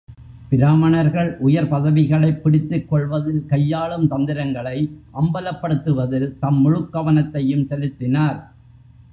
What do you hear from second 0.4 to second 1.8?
பிராமணர்கள் உயர்